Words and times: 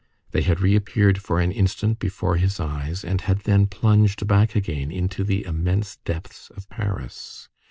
They 0.31 0.41
had 0.41 0.61
reappeared 0.61 1.19
for 1.21 1.39
an 1.39 1.51
instant 1.51 1.99
before 1.99 2.37
his 2.37 2.59
eyes, 2.59 3.05
and 3.05 3.21
had 3.21 3.41
then 3.41 3.67
plunged 3.67 4.25
back 4.27 4.55
again 4.55 4.89
into 4.91 5.23
the 5.23 5.45
immense 5.45 5.97
depths 5.97 6.49
of 6.57 6.67
Paris. 6.69 7.49